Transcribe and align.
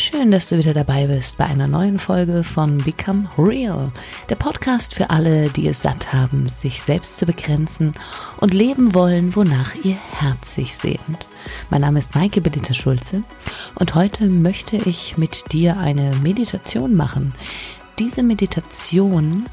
Schön, 0.00 0.30
dass 0.30 0.48
du 0.48 0.56
wieder 0.58 0.74
dabei 0.74 1.08
bist 1.08 1.38
bei 1.38 1.46
einer 1.46 1.66
neuen 1.66 1.98
Folge 1.98 2.44
von 2.44 2.78
Become 2.78 3.24
Real, 3.36 3.90
der 4.28 4.36
Podcast 4.36 4.94
für 4.94 5.10
alle, 5.10 5.50
die 5.50 5.66
es 5.66 5.82
satt 5.82 6.12
haben, 6.12 6.48
sich 6.48 6.80
selbst 6.82 7.18
zu 7.18 7.26
begrenzen 7.26 7.94
und 8.36 8.54
leben 8.54 8.94
wollen, 8.94 9.34
wonach 9.34 9.74
ihr 9.82 9.96
Herz 10.12 10.54
sich 10.54 10.76
sehnt. 10.76 11.26
Mein 11.68 11.80
Name 11.80 11.98
ist 11.98 12.14
Maike 12.14 12.40
Belita 12.40 12.74
Schulze 12.74 13.24
und 13.74 13.96
heute 13.96 14.28
möchte 14.28 14.76
ich 14.76 15.18
mit 15.18 15.52
dir 15.52 15.78
eine 15.78 16.14
Meditation 16.22 16.94
machen. 16.94 17.34
Diese 17.98 18.22
Meditation 18.22 19.46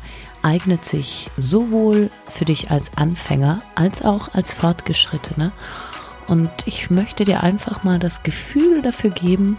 eignet 0.43 0.85
sich 0.85 1.31
sowohl 1.37 2.11
für 2.29 2.45
dich 2.45 2.69
als 2.69 2.91
Anfänger 2.95 3.63
als 3.73 4.03
auch 4.03 4.35
als 4.35 4.53
Fortgeschrittene. 4.53 5.51
Und 6.27 6.51
ich 6.65 6.89
möchte 6.89 7.23
dir 7.23 7.41
einfach 7.43 7.83
mal 7.83 7.99
das 7.99 8.23
Gefühl 8.23 8.81
dafür 8.81 9.11
geben, 9.11 9.57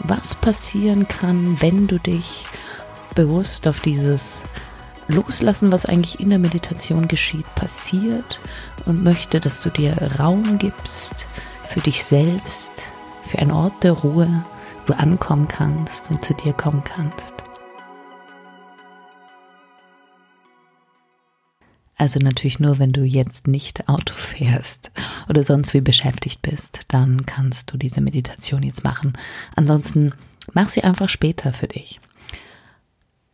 was 0.00 0.34
passieren 0.34 1.08
kann, 1.08 1.60
wenn 1.60 1.86
du 1.86 1.98
dich 1.98 2.46
bewusst 3.14 3.66
auf 3.66 3.80
dieses 3.80 4.38
Loslassen, 5.08 5.72
was 5.72 5.86
eigentlich 5.86 6.20
in 6.20 6.30
der 6.30 6.38
Meditation 6.38 7.08
geschieht, 7.08 7.52
passiert 7.54 8.40
und 8.86 9.02
möchte, 9.02 9.40
dass 9.40 9.60
du 9.60 9.70
dir 9.70 9.96
Raum 10.18 10.58
gibst 10.58 11.26
für 11.68 11.80
dich 11.80 12.04
selbst, 12.04 12.70
für 13.26 13.38
einen 13.38 13.50
Ort 13.50 13.82
der 13.82 13.92
Ruhe, 13.92 14.44
wo 14.86 14.92
du 14.92 14.98
ankommen 14.98 15.48
kannst 15.48 16.10
und 16.10 16.24
zu 16.24 16.34
dir 16.34 16.52
kommen 16.52 16.82
kannst. 16.84 17.39
Also 22.00 22.18
natürlich 22.18 22.58
nur, 22.58 22.78
wenn 22.78 22.92
du 22.92 23.02
jetzt 23.04 23.46
nicht 23.46 23.86
Auto 23.86 24.14
fährst 24.14 24.90
oder 25.28 25.44
sonst 25.44 25.74
wie 25.74 25.82
beschäftigt 25.82 26.40
bist, 26.40 26.80
dann 26.88 27.26
kannst 27.26 27.70
du 27.70 27.76
diese 27.76 28.00
Meditation 28.00 28.62
jetzt 28.62 28.84
machen. 28.84 29.12
Ansonsten 29.54 30.14
mach 30.54 30.70
sie 30.70 30.82
einfach 30.82 31.10
später 31.10 31.52
für 31.52 31.68
dich. 31.68 32.00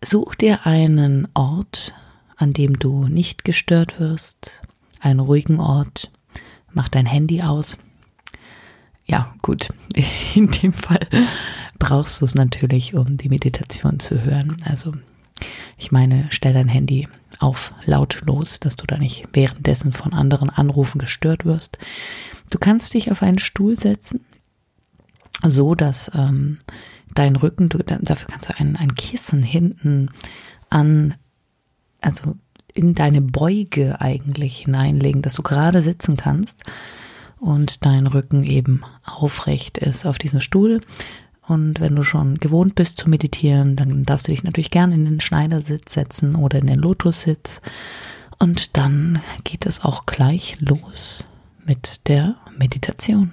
Such 0.05 0.35
dir 0.35 0.67
einen 0.67 1.29
Ort, 1.33 1.95
an 2.37 2.55
dem 2.55 2.77
du 2.77 3.07
nicht 3.07 3.45
gestört 3.45 4.01
wirst, 4.01 4.61
einen 4.99 5.21
ruhigen 5.21 5.61
Ort. 5.61 6.11
Mach 6.73 6.89
dein 6.89 7.07
Handy 7.07 7.43
aus. 7.43 7.79
Ja, 9.05 9.33
gut. 9.43 9.69
In 10.35 10.51
dem 10.51 10.73
Fall 10.73 11.07
brauchst 11.79 12.21
du 12.21 12.25
es 12.25 12.35
natürlich, 12.35 12.95
um 12.95 13.17
die 13.17 13.29
Meditation 13.29 14.01
zu 14.01 14.25
hören. 14.25 14.57
Also 14.65 14.91
ich 15.79 15.93
meine, 15.93 16.27
stell 16.31 16.53
dein 16.55 16.69
Handy 16.69 17.07
auf 17.41 17.73
lautlos, 17.85 18.61
dass 18.61 18.77
du 18.77 18.87
da 18.87 18.99
nicht 18.99 19.25
währenddessen 19.33 19.93
von 19.93 20.13
anderen 20.13 20.51
Anrufen 20.51 20.99
gestört 20.99 21.45
wirst. 21.45 21.79
Du 22.51 22.59
kannst 22.59 22.95
dich 22.95 23.11
auf 23.11 23.23
einen 23.23 23.39
Stuhl 23.39 23.77
setzen, 23.77 24.25
so 25.43 25.75
dass 25.75 26.11
ähm, 26.15 26.59
dein 27.15 27.37
Rücken, 27.37 27.69
du, 27.69 27.79
dafür 27.79 28.29
kannst 28.29 28.49
du 28.49 28.59
ein, 28.59 28.77
ein 28.77 28.95
Kissen 28.95 29.43
hinten 29.43 30.11
an, 30.71 31.15
also 32.01 32.37
in 32.75 32.95
deine 32.95 33.23
Beuge 33.23 34.01
eigentlich 34.01 34.59
hineinlegen, 34.59 35.23
dass 35.23 35.35
du 35.35 35.43
gerade 35.43 35.83
sitzen 35.83 36.17
kannst 36.17 36.63
und 37.39 37.85
dein 37.85 38.07
Rücken 38.07 38.45
eben 38.45 38.83
aufrecht 39.05 39.79
ist 39.79 40.07
auf 40.07 40.19
diesem 40.19 40.41
Stuhl. 40.41 40.81
Und 41.47 41.81
wenn 41.81 41.95
du 41.95 42.03
schon 42.03 42.39
gewohnt 42.39 42.75
bist 42.75 42.99
zu 42.99 43.09
meditieren, 43.09 43.77
dann 43.77 44.03
darfst 44.03 44.27
du 44.27 44.33
dich 44.33 44.43
natürlich 44.43 44.71
gerne 44.71 44.95
in 44.95 45.05
den 45.05 45.21
Schneidersitz 45.21 45.95
setzen 45.95 46.35
oder 46.35 46.59
in 46.59 46.67
den 46.67 46.79
Lotussitz. 46.79 47.61
Und 48.39 48.77
dann 48.77 49.21
geht 49.45 49.65
es 49.65 49.83
auch 49.85 50.07
gleich 50.07 50.59
los 50.61 51.29
mit 51.65 52.01
der 52.09 52.35
Meditation. 52.59 53.33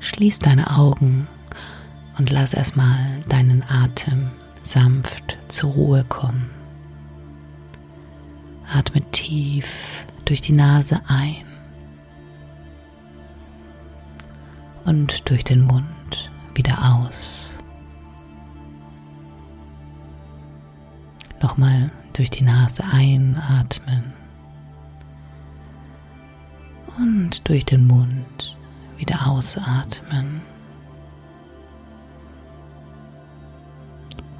Schließ 0.00 0.40
deine 0.40 0.76
Augen 0.76 1.28
und 2.18 2.30
lass 2.30 2.54
erstmal 2.54 3.22
deinen 3.28 3.62
Atem 3.68 4.30
sanft 4.62 5.38
zur 5.48 5.70
Ruhe 5.72 6.04
kommen. 6.04 6.50
Atme 8.72 9.02
tief 9.10 10.04
durch 10.24 10.40
die 10.40 10.52
Nase 10.52 11.00
ein 11.06 11.49
und 14.84 15.28
durch 15.28 15.44
den 15.44 15.62
Mund 15.62 16.30
wieder 16.54 16.78
aus. 16.94 17.58
Nochmal 21.42 21.90
durch 22.12 22.30
die 22.30 22.44
Nase 22.44 22.84
einatmen 22.92 24.12
und 26.98 27.48
durch 27.48 27.64
den 27.64 27.86
Mund 27.86 28.56
wieder 28.98 29.26
ausatmen. 29.26 30.42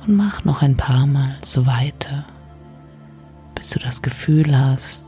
Und 0.07 0.17
mach 0.17 0.45
noch 0.45 0.63
ein 0.63 0.77
paar 0.77 1.07
Mal 1.07 1.37
so 1.43 1.67
weiter, 1.67 2.25
bis 3.55 3.71
du 3.71 3.79
das 3.79 4.03
Gefühl 4.03 4.59
hast, 4.59 5.05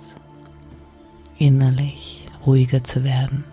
innerlich 1.38 2.26
ruhiger 2.46 2.84
zu 2.84 3.04
werden. 3.04 3.44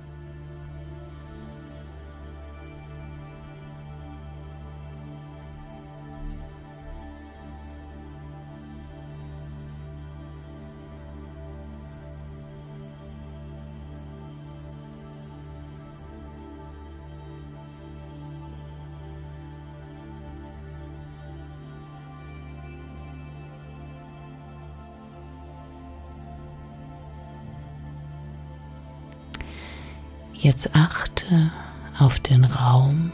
Jetzt 30.61 30.75
achte 30.75 31.51
auf 31.99 32.19
den 32.19 32.43
Raum 32.43 33.13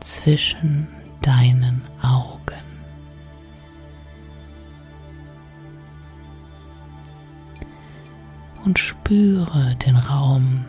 zwischen 0.00 0.88
deinen 1.22 1.82
Augen. 2.02 2.64
Und 8.64 8.80
spüre 8.80 9.76
den 9.86 9.94
Raum 9.94 10.64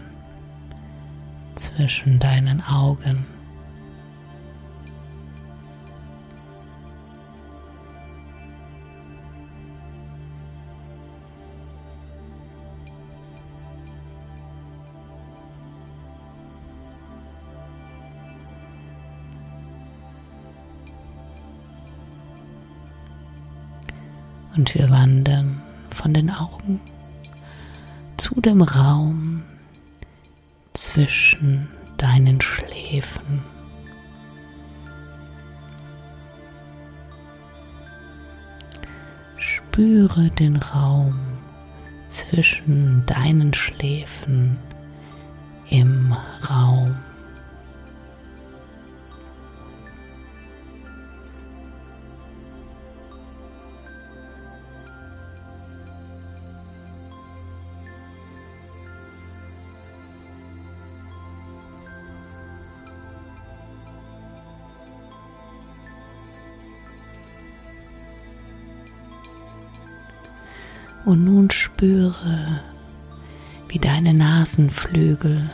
zwischen 1.55 2.19
deinen 2.19 2.61
Augen. 2.61 3.25
Von 26.05 26.13
den 26.13 26.29
Augen 26.29 26.81
zu 28.17 28.39
dem 28.39 28.61
Raum 28.61 29.41
zwischen 30.73 31.67
deinen 31.97 32.39
Schläfen. 32.41 33.43
Spüre 39.37 40.29
den 40.29 40.57
Raum 40.57 41.19
zwischen 42.07 43.03
deinen 43.07 43.55
Schläfen 43.55 44.59
im 45.71 46.15
Raum. 46.47 46.95
Und 71.05 71.23
nun 71.23 71.51
spüre, 71.51 72.61
wie 73.69 73.77
deine 73.77 74.11
Nasenflügel 74.11 75.51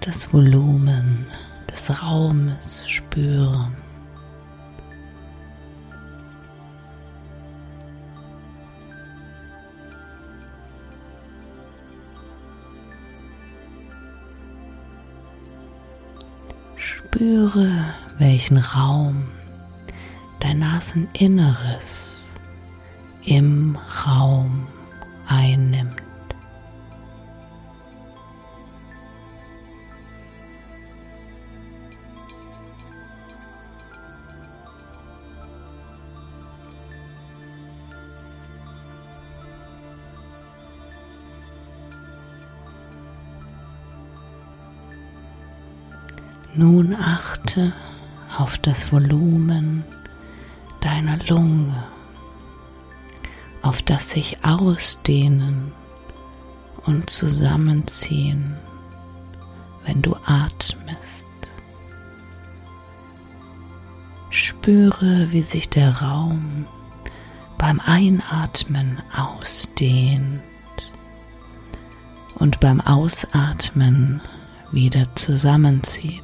das 0.00 0.32
Volumen 0.32 1.26
des 1.72 2.02
Raumes 2.02 2.88
spüren. 2.88 3.76
Spüre, 16.74 17.70
welchen 18.18 18.56
Raum 18.58 19.28
dein 20.40 20.58
Naseninneres 20.58 22.09
im 23.30 23.78
Raum 24.04 24.66
einnimmt. 25.28 26.02
Nun 46.52 46.96
achte 46.96 47.72
auf 48.36 48.58
das 48.58 48.92
Volumen 48.92 49.84
deiner 50.80 51.18
Lunge, 51.28 51.84
auf 53.62 53.82
das 53.82 54.10
sich 54.10 54.44
ausdehnen 54.44 55.72
und 56.86 57.10
zusammenziehen, 57.10 58.56
wenn 59.84 60.02
du 60.02 60.16
atmest. 60.24 61.26
Spüre, 64.30 65.32
wie 65.32 65.42
sich 65.42 65.68
der 65.68 66.00
Raum 66.00 66.66
beim 67.58 67.80
Einatmen 67.80 69.02
ausdehnt 69.14 70.40
und 72.36 72.60
beim 72.60 72.80
Ausatmen 72.80 74.20
wieder 74.70 75.14
zusammenzieht. 75.14 76.22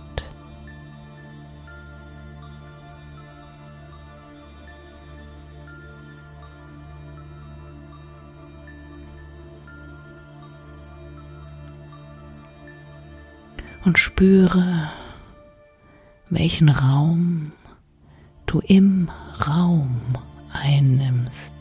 Und 13.86 13.98
spüre, 13.98 14.90
welchen 16.28 16.68
Raum 16.68 17.52
du 18.46 18.58
im 18.58 19.08
Raum 19.46 20.18
einnimmst. 20.50 21.54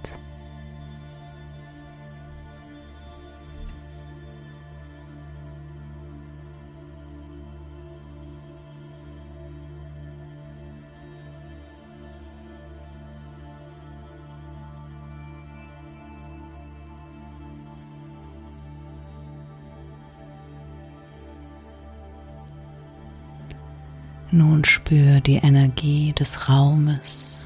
Nun 24.35 24.65
spür 24.65 25.21
die 25.21 25.37
Energie 25.37 26.11
des 26.11 26.49
Raumes 26.49 27.45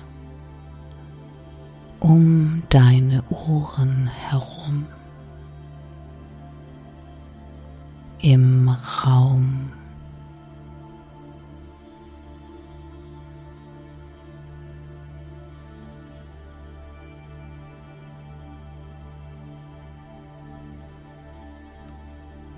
um 1.99 2.63
deine 2.69 3.23
Ohren 3.29 4.07
herum 4.07 4.87
im 8.23 8.69
Raum. 8.69 9.71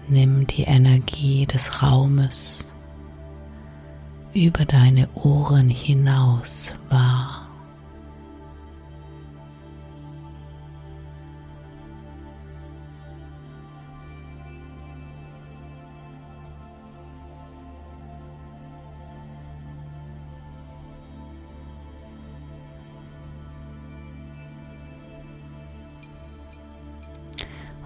Nimm 0.07 0.47
die 0.47 0.63
Energie 0.63 1.45
des 1.47 1.83
Raumes 1.83 2.71
über 4.33 4.65
deine 4.65 5.09
Ohren 5.13 5.69
hinaus 5.69 6.73
wahr. 6.89 7.47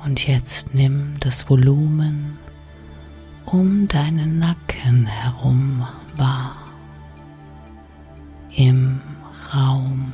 Und 0.04 0.28
jetzt 0.28 0.76
nimm 0.76 1.16
das 1.20 1.50
Volumen 1.50 2.38
um 3.46 3.88
deinen 3.88 4.38
Nacken 4.38 5.08
herum 5.08 5.88
wahr 6.18 6.56
im 8.56 9.02
Raum. 9.54 10.14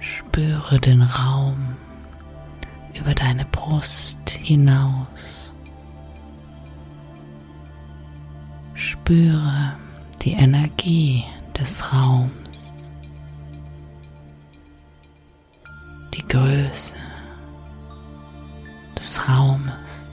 Spüre 0.00 0.80
den 0.80 1.02
Raum 1.02 1.76
über 2.92 3.14
deine 3.14 3.44
Brust 3.46 4.30
hinaus. 4.30 5.54
Spüre 8.74 9.76
die 10.22 10.32
Energie 10.32 11.24
des 11.58 11.92
Raums, 11.92 12.72
die 16.12 16.26
Größe 16.28 16.96
des 18.98 19.28
Raumes. 19.28 20.04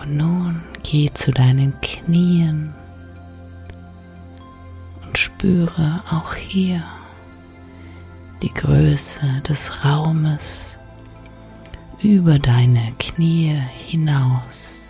Und 0.00 0.16
nun 0.16 0.60
geh 0.82 1.10
zu 1.14 1.30
deinen 1.30 1.80
Knien 1.80 2.74
spüre 5.44 6.00
auch 6.10 6.32
hier 6.32 6.82
die 8.40 8.54
Größe 8.54 9.42
des 9.46 9.84
Raumes 9.84 10.78
über 12.02 12.38
deine 12.38 12.94
Knie 12.98 13.54
hinaus. 13.76 14.80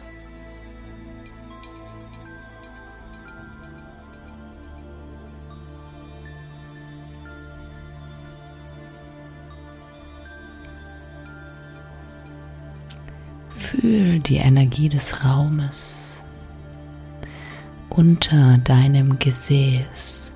Fühl 13.50 14.20
die 14.20 14.36
Energie 14.36 14.88
des 14.88 15.24
Raumes 15.24 16.22
unter 17.90 18.58
deinem 18.58 19.18
Gesäß. 19.18 20.30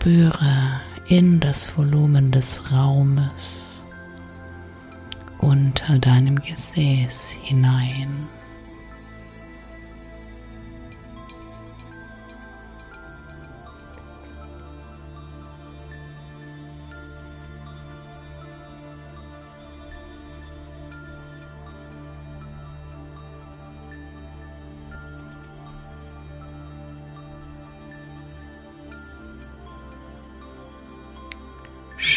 Spüre 0.00 0.80
in 1.08 1.40
das 1.40 1.76
Volumen 1.76 2.32
des 2.32 2.72
Raumes 2.72 3.84
unter 5.40 5.98
deinem 5.98 6.36
Gesäß 6.36 7.36
hinein. 7.42 8.26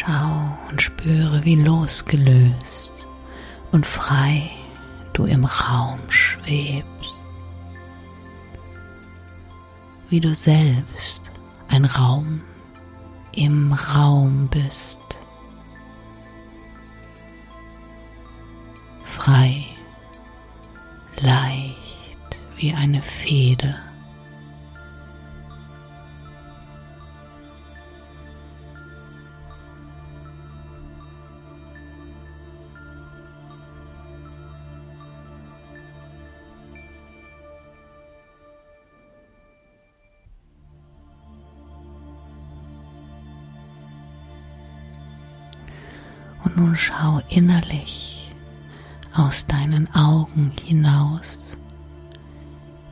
Schau 0.04 0.58
und 0.68 0.82
spüre, 0.82 1.44
wie 1.44 1.56
losgelöst 1.56 2.92
und 3.72 3.86
frei 3.86 4.50
du 5.14 5.24
im 5.24 5.44
Raum 5.46 6.00
schwebst, 6.10 7.24
wie 10.10 10.20
du 10.20 10.34
selbst 10.34 11.30
ein 11.68 11.86
Raum 11.86 12.42
im 13.32 13.72
Raum 13.72 14.48
bist, 14.48 15.00
frei, 19.04 19.64
leicht 21.22 22.36
wie 22.56 22.74
eine 22.74 23.00
Feder. 23.00 23.93
Und 46.64 46.76
schau 46.76 47.20
innerlich 47.28 48.32
aus 49.14 49.46
deinen 49.46 49.86
Augen 49.94 50.50
hinaus 50.64 51.38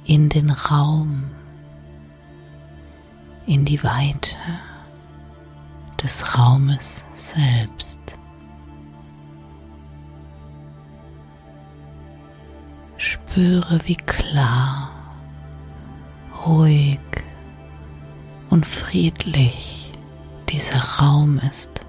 in 0.05 0.29
den 0.29 0.51
Raum, 0.51 1.31
in 3.47 3.65
die 3.65 3.83
Weite 3.83 4.37
des 6.03 6.37
Raumes 6.37 7.07
selbst. 7.15 7.99
Spüre, 12.99 13.81
wie 13.87 13.97
klar, 13.97 14.91
ruhig 16.45 17.01
und 18.51 18.67
friedlich 18.67 19.93
dieser 20.51 20.79
Raum 21.01 21.39
ist. 21.39 21.82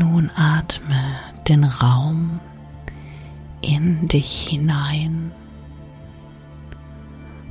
Nun 0.00 0.30
atme 0.34 1.14
den 1.46 1.62
Raum 1.62 2.40
in 3.60 4.08
dich 4.08 4.48
hinein 4.48 5.30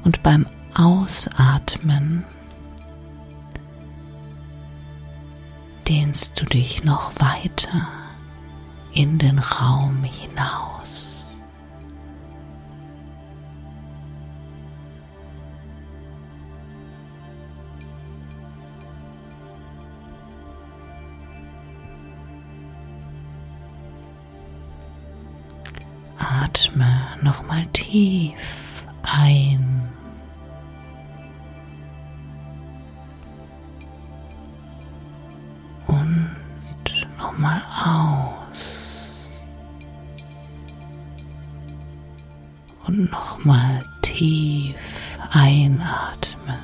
und 0.04 0.24
beim 0.24 0.48
Ausatmen 0.74 2.26
dehnst 5.88 6.42
du 6.42 6.46
dich 6.46 6.84
noch 6.84 7.12
weiter 7.20 7.88
in 8.94 9.20
den 9.20 9.38
Raum 9.38 10.04
hinaus. 10.04 10.69
Atme 26.50 27.00
nochmal 27.22 27.64
tief 27.74 28.84
ein. 29.04 29.88
Und 35.86 36.30
nochmal 37.20 37.62
aus. 37.86 39.14
Und 42.88 43.12
nochmal 43.12 43.84
tief 44.02 44.76
einatmen. 45.32 46.58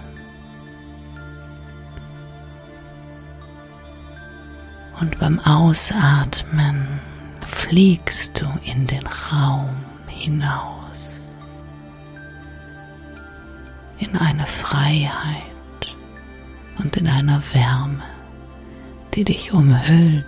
Und 5.00 5.20
beim 5.20 5.40
Ausatmen 5.42 6.88
fliegst 7.68 8.40
du 8.40 8.46
in 8.64 8.86
den 8.86 9.08
Raum 9.08 9.76
hinaus, 10.08 11.28
in 13.98 14.16
eine 14.16 14.46
Freiheit 14.46 15.98
und 16.78 16.96
in 16.96 17.08
einer 17.08 17.42
Wärme, 17.54 18.04
die 19.16 19.24
dich 19.24 19.52
umhüllt 19.52 20.26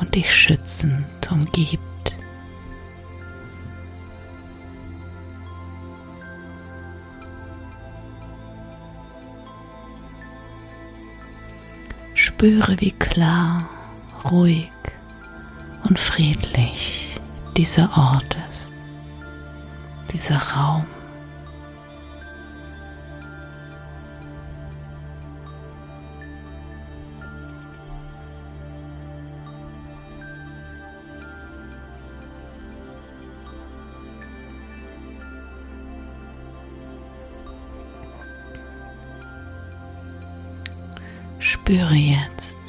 und 0.00 0.12
dich 0.16 0.34
schützend 0.34 1.30
umgibt. 1.30 1.80
Spüre, 12.14 12.80
wie 12.80 12.90
klar, 12.90 13.68
ruhig 14.28 14.72
und 15.90 15.98
friedlich 15.98 17.16
dieser 17.56 17.90
Ort 17.96 18.38
ist, 18.48 18.72
dieser 20.12 20.38
Raum. 20.38 20.86
Spüre 41.40 41.94
jetzt 41.94 42.59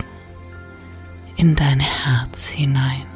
in 1.41 1.55
dein 1.55 1.79
Herz 1.79 2.45
hinein 2.45 3.07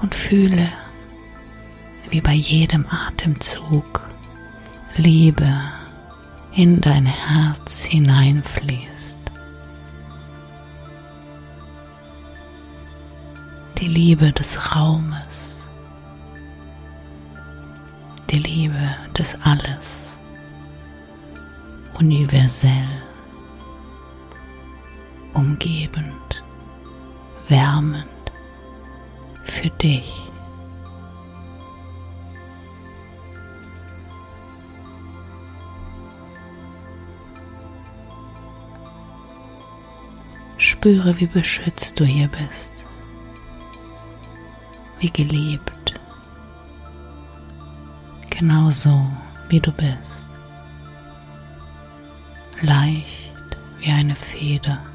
und 0.00 0.14
fühle, 0.14 0.66
wie 2.08 2.22
bei 2.22 2.32
jedem 2.32 2.86
Atemzug 2.88 4.00
Liebe 4.96 5.52
in 6.52 6.80
dein 6.80 7.04
Herz 7.04 7.84
hineinfließt. 7.84 9.18
Die 13.78 13.88
Liebe 13.88 14.32
des 14.32 14.74
Raumes, 14.74 15.68
die 18.30 18.38
Liebe 18.38 18.96
des 19.18 19.36
Alles, 19.42 20.18
universell 21.98 23.03
umgebend, 25.34 26.44
wärmend 27.48 28.08
für 29.44 29.70
dich. 29.70 30.12
Spüre, 40.56 41.18
wie 41.20 41.26
beschützt 41.26 41.98
du 41.98 42.04
hier 42.04 42.28
bist, 42.28 42.70
wie 44.98 45.10
geliebt, 45.10 45.94
genauso 48.30 49.06
wie 49.48 49.60
du 49.60 49.72
bist, 49.72 50.26
leicht 52.62 53.34
wie 53.78 53.90
eine 53.90 54.14
Feder. 54.14 54.93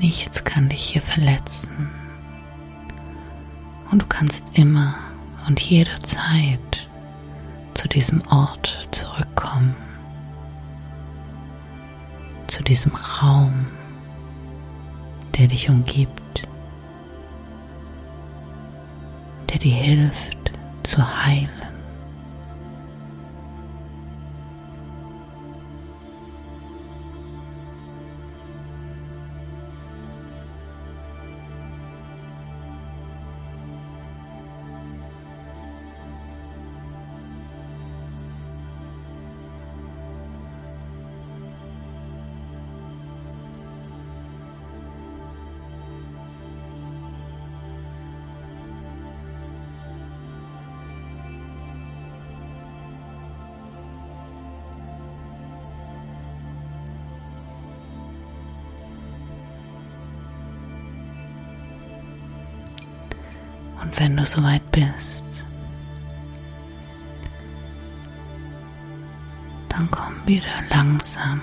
Nichts 0.00 0.44
kann 0.44 0.70
dich 0.70 0.82
hier 0.82 1.02
verletzen. 1.02 1.90
Und 3.90 4.00
du 4.00 4.06
kannst 4.06 4.56
immer 4.56 4.94
und 5.46 5.60
jederzeit 5.60 6.88
zu 7.74 7.86
diesem 7.86 8.22
Ort 8.28 8.88
zurückkommen. 8.92 9.76
Zu 12.46 12.62
diesem 12.62 12.94
Raum, 12.94 13.66
der 15.36 15.48
dich 15.48 15.68
umgibt, 15.68 16.48
der 19.52 19.58
dir 19.58 19.74
hilft 19.74 20.50
zu 20.82 20.98
heilen. 21.24 21.59
Und 63.90 63.98
wenn 63.98 64.16
du 64.16 64.24
soweit 64.24 64.62
bist, 64.70 65.24
dann 69.68 69.90
komm 69.90 70.14
wieder 70.26 70.46
langsam 70.70 71.40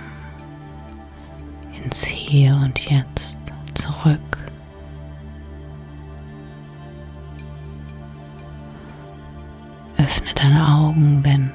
ins 1.76 2.06
Hier 2.06 2.56
und 2.64 2.90
Jetzt 2.90 3.38
zurück. 3.74 4.38
Öffne 9.98 10.34
deine 10.34 10.70
Augen, 10.70 11.26
wenn 11.26 11.52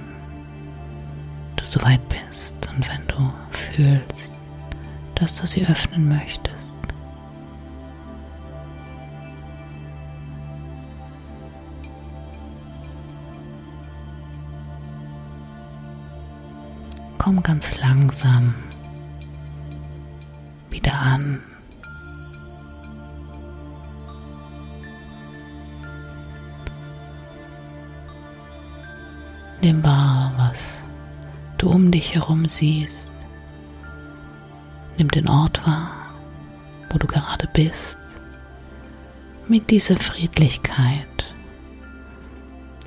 du 1.56 1.64
soweit 1.64 2.06
bist 2.10 2.54
und 2.76 2.86
wenn 2.90 3.06
du 3.06 3.32
fühlst, 3.50 4.34
dass 5.14 5.40
du 5.40 5.46
sie 5.46 5.66
öffnen 5.66 6.06
möchtest. 6.06 6.51
Langsam 18.12 18.54
wieder 20.68 20.92
an. 21.00 21.40
Nimm 29.62 29.82
wahr, 29.82 30.30
was 30.36 30.84
du 31.56 31.70
um 31.70 31.90
dich 31.90 32.14
herum 32.14 32.46
siehst. 32.48 33.10
Nimm 34.98 35.10
den 35.10 35.26
Ort 35.28 35.66
wahr, 35.66 36.14
wo 36.90 36.98
du 36.98 37.06
gerade 37.06 37.48
bist, 37.54 37.96
mit 39.48 39.70
dieser 39.70 39.96
Friedlichkeit, 39.96 41.24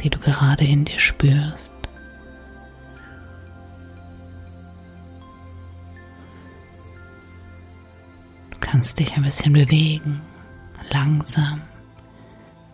die 0.03 0.11
du 0.11 0.19
gerade 0.19 0.65
in 0.65 0.85
dir 0.85 0.99
spürst. 0.99 1.64
Kannst 8.75 8.99
dich 8.99 9.15
ein 9.15 9.23
bisschen 9.23 9.53
bewegen, 9.53 10.19
langsam. 10.91 11.61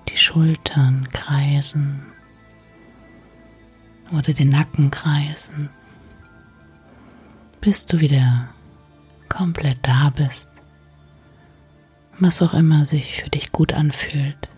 Die 0.10 0.18
Schultern 0.18 1.08
kreisen. 1.14 2.02
Oder 4.12 4.34
den 4.34 4.50
Nacken 4.50 4.90
kreisen, 4.90 5.70
bis 7.62 7.86
du 7.86 8.00
wieder 8.00 8.50
komplett 9.30 9.78
da 9.84 10.10
bist, 10.10 10.50
was 12.18 12.42
auch 12.42 12.56
immer 12.56 12.88
sich 12.88 13.22
für 13.22 13.30
dich 13.30 13.52
gut 13.52 13.72
anfühlt. 13.72 14.50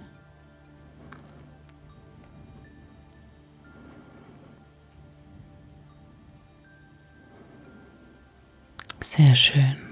Sehr 9.02 9.36
schön. 9.36 9.83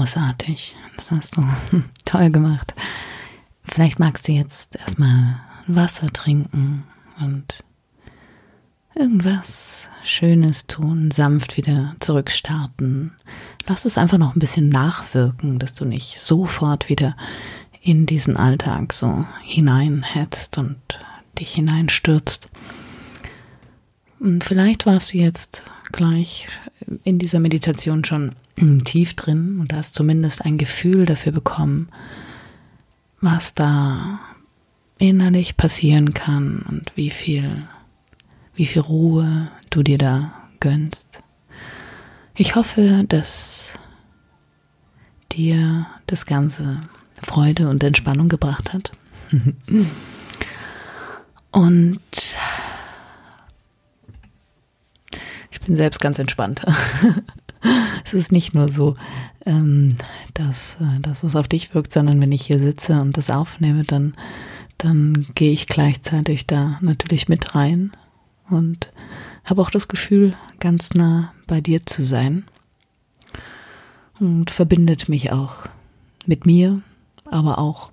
Großartig. 0.00 0.76
Das 0.96 1.10
hast 1.10 1.36
du 1.36 1.46
toll 2.06 2.30
gemacht. 2.30 2.74
Vielleicht 3.62 3.98
magst 3.98 4.26
du 4.26 4.32
jetzt 4.32 4.76
erstmal 4.76 5.38
Wasser 5.66 6.10
trinken 6.10 6.84
und 7.20 7.62
irgendwas 8.94 9.90
Schönes 10.02 10.66
tun, 10.66 11.10
sanft 11.10 11.58
wieder 11.58 11.96
zurückstarten. 12.00 13.12
Lass 13.66 13.84
es 13.84 13.98
einfach 13.98 14.16
noch 14.16 14.34
ein 14.34 14.38
bisschen 14.38 14.70
nachwirken, 14.70 15.58
dass 15.58 15.74
du 15.74 15.84
nicht 15.84 16.18
sofort 16.18 16.88
wieder 16.88 17.14
in 17.82 18.06
diesen 18.06 18.38
Alltag 18.38 18.94
so 18.94 19.26
hineinhetzt 19.44 20.56
und 20.56 20.78
dich 21.38 21.52
hineinstürzt. 21.52 22.48
Vielleicht 24.40 24.86
warst 24.86 25.12
du 25.12 25.18
jetzt 25.18 25.64
gleich 25.92 26.48
in 27.04 27.18
dieser 27.18 27.38
Meditation 27.38 28.02
schon 28.02 28.34
tief 28.84 29.14
drin 29.14 29.60
und 29.60 29.72
hast 29.72 29.94
zumindest 29.94 30.44
ein 30.44 30.58
Gefühl 30.58 31.06
dafür 31.06 31.32
bekommen, 31.32 31.88
was 33.20 33.54
da 33.54 34.20
innerlich 34.98 35.56
passieren 35.56 36.12
kann 36.14 36.62
und 36.68 36.92
wie 36.94 37.10
viel, 37.10 37.64
wie 38.54 38.66
viel 38.66 38.82
Ruhe 38.82 39.50
du 39.70 39.82
dir 39.82 39.98
da 39.98 40.32
gönnst. 40.60 41.22
Ich 42.34 42.54
hoffe, 42.54 43.04
dass 43.08 43.72
dir 45.32 45.86
das 46.06 46.26
Ganze 46.26 46.80
Freude 47.22 47.68
und 47.68 47.82
Entspannung 47.82 48.28
gebracht 48.28 48.72
hat. 48.72 48.92
und 51.50 52.00
ich 55.50 55.60
bin 55.60 55.76
selbst 55.76 56.00
ganz 56.00 56.18
entspannt. 56.18 56.62
es 58.04 58.14
ist 58.14 58.32
nicht 58.32 58.54
nur 58.54 58.68
so, 58.68 58.96
ähm, 59.46 59.96
dass, 60.34 60.76
äh, 60.80 61.00
dass 61.00 61.22
es 61.22 61.36
auf 61.36 61.48
dich 61.48 61.74
wirkt, 61.74 61.92
sondern 61.92 62.20
wenn 62.20 62.32
ich 62.32 62.46
hier 62.46 62.58
sitze 62.58 63.00
und 63.00 63.16
das 63.16 63.30
aufnehme, 63.30 63.84
dann, 63.84 64.14
dann 64.78 65.26
gehe 65.34 65.52
ich 65.52 65.66
gleichzeitig 65.66 66.46
da 66.46 66.78
natürlich 66.80 67.28
mit 67.28 67.54
rein 67.54 67.92
und 68.48 68.92
habe 69.44 69.62
auch 69.62 69.70
das 69.70 69.88
Gefühl, 69.88 70.34
ganz 70.58 70.94
nah 70.94 71.32
bei 71.46 71.60
dir 71.60 71.84
zu 71.84 72.04
sein 72.04 72.44
und 74.18 74.50
verbindet 74.50 75.08
mich 75.08 75.32
auch 75.32 75.66
mit 76.26 76.46
mir, 76.46 76.82
aber 77.24 77.58
auch 77.58 77.90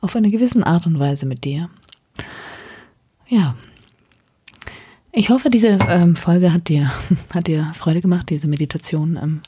auf 0.00 0.16
eine 0.16 0.30
gewisse 0.30 0.66
Art 0.66 0.86
und 0.86 0.98
Weise 0.98 1.26
mit 1.26 1.44
dir. 1.44 1.68
Ja, 3.28 3.54
ich 5.16 5.30
hoffe, 5.30 5.48
diese 5.48 5.78
ähm, 5.88 6.14
Folge 6.14 6.52
hat 6.52 6.68
dir, 6.68 6.92
hat 7.34 7.46
dir 7.46 7.72
Freude 7.74 8.02
gemacht, 8.02 8.28
diese 8.28 8.48
Meditation 8.48 9.18
ähm, 9.20 9.40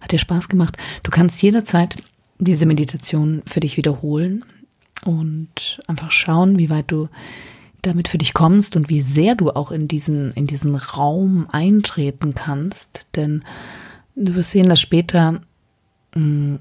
hat 0.00 0.12
dir 0.12 0.20
Spaß 0.20 0.48
gemacht. 0.48 0.76
Du 1.02 1.10
kannst 1.10 1.42
jederzeit 1.42 1.96
diese 2.38 2.64
Meditation 2.64 3.42
für 3.44 3.58
dich 3.58 3.76
wiederholen 3.76 4.44
und 5.04 5.80
einfach 5.88 6.12
schauen, 6.12 6.58
wie 6.58 6.70
weit 6.70 6.92
du 6.92 7.08
damit 7.82 8.06
für 8.06 8.18
dich 8.18 8.34
kommst 8.34 8.76
und 8.76 8.88
wie 8.88 9.00
sehr 9.00 9.34
du 9.34 9.50
auch 9.50 9.72
in 9.72 9.88
diesen, 9.88 10.30
in 10.32 10.46
diesen 10.46 10.76
Raum 10.76 11.48
eintreten 11.50 12.34
kannst. 12.36 13.08
Denn 13.16 13.42
du 14.14 14.36
wirst 14.36 14.52
sehen, 14.52 14.68
dass 14.68 14.80
später 14.80 15.40
mh, 16.14 16.60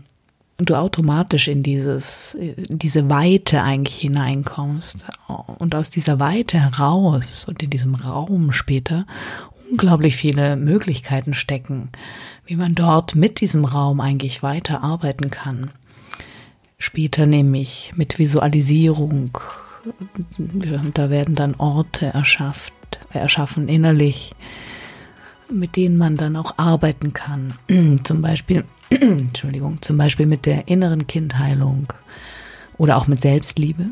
du 0.58 0.76
automatisch 0.76 1.48
in 1.48 1.64
dieses, 1.64 2.34
in 2.36 2.80
diese 2.80 3.10
Weite 3.10 3.62
eigentlich 3.62 3.98
hineinkommst 3.98 5.06
und 5.60 5.76
aus 5.76 5.90
dieser 5.90 6.20
Weite 6.20 6.60
heraus 6.60 7.46
und 7.46 7.62
in 7.62 7.70
diesem 7.70 7.96
Raum 7.96 8.52
später 8.52 9.06
unglaublich 9.70 10.16
viele 10.16 10.56
Möglichkeiten 10.56 11.34
stecken, 11.34 11.90
wie 12.46 12.56
man 12.56 12.76
dort 12.76 13.16
mit 13.16 13.42
diesem 13.42 13.66
Raum 13.66 14.00
eigentlich 14.00 14.44
weiter 14.44 14.84
arbeiten 14.84 15.30
kann. 15.30 15.72
Später 16.78 17.26
nämlich 17.26 17.94
mit 17.96 18.20
Visualisierung, 18.20 19.38
da 20.94 21.10
werden 21.10 21.36
dann 21.36 21.56
Orte 21.56 22.08
erschafft, 22.08 22.74
erschaffen 23.12 23.68
innerlich, 23.68 24.34
mit 25.50 25.76
denen 25.76 25.98
man 25.98 26.18
dann 26.18 26.36
auch 26.36 26.58
arbeiten 26.58 27.14
kann. 27.14 27.56
Zum 28.04 28.22
Beispiel 28.22 28.66
Entschuldigung, 28.90 29.82
zum 29.82 29.98
Beispiel 29.98 30.26
mit 30.26 30.46
der 30.46 30.68
inneren 30.68 31.08
Kindheilung 31.08 31.92
oder 32.78 32.98
auch 32.98 33.08
mit 33.08 33.22
Selbstliebe. 33.22 33.88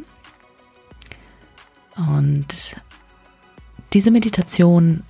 Und 1.95 2.75
diese 3.93 4.11
Meditation 4.11 5.03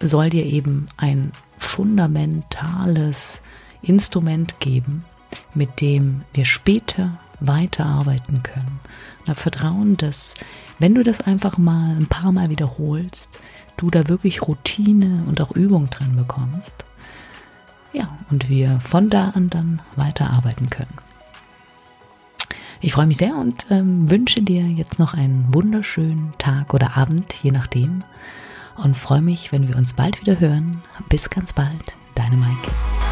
soll 0.00 0.30
dir 0.30 0.44
eben 0.44 0.88
ein 0.96 1.32
fundamentales 1.58 3.42
Instrument 3.82 4.60
geben, 4.60 5.04
mit 5.54 5.80
dem 5.80 6.22
wir 6.34 6.44
später 6.44 7.18
weiterarbeiten 7.40 8.42
können. 8.42 8.80
Und 9.20 9.28
habe 9.28 9.40
Vertrauen, 9.40 9.96
dass 9.96 10.34
wenn 10.78 10.94
du 10.94 11.02
das 11.02 11.20
einfach 11.20 11.58
mal 11.58 11.96
ein 11.96 12.06
paar 12.06 12.32
Mal 12.32 12.50
wiederholst, 12.50 13.38
du 13.76 13.90
da 13.90 14.08
wirklich 14.08 14.42
Routine 14.42 15.24
und 15.26 15.40
auch 15.40 15.50
Übung 15.52 15.90
drin 15.90 16.16
bekommst 16.16 16.86
ja, 17.92 18.08
und 18.30 18.48
wir 18.48 18.80
von 18.80 19.08
da 19.08 19.30
an 19.30 19.50
dann 19.50 19.82
weiterarbeiten 19.96 20.70
können. 20.70 20.94
Ich 22.80 22.92
freue 22.92 23.06
mich 23.06 23.16
sehr 23.16 23.36
und 23.36 23.66
ähm, 23.70 24.10
wünsche 24.10 24.42
dir 24.42 24.62
jetzt 24.66 24.98
noch 24.98 25.14
einen 25.14 25.52
wunderschönen 25.54 26.34
Tag 26.38 26.74
oder 26.74 26.96
Abend, 26.96 27.32
je 27.42 27.50
nachdem. 27.50 28.04
Und 28.76 28.96
freue 28.96 29.22
mich, 29.22 29.52
wenn 29.52 29.68
wir 29.68 29.76
uns 29.76 29.94
bald 29.94 30.20
wieder 30.20 30.38
hören. 30.38 30.82
Bis 31.08 31.30
ganz 31.30 31.54
bald, 31.54 31.94
deine 32.14 32.36
Maike. 32.36 33.05